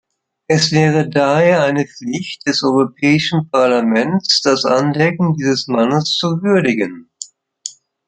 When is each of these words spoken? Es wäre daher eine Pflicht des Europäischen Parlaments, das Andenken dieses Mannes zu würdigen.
Es 0.47 0.71
wäre 0.71 1.07
daher 1.07 1.63
eine 1.63 1.85
Pflicht 1.85 2.47
des 2.47 2.63
Europäischen 2.63 3.51
Parlaments, 3.51 4.41
das 4.41 4.65
Andenken 4.65 5.35
dieses 5.35 5.67
Mannes 5.67 6.15
zu 6.17 6.41
würdigen. 6.41 7.11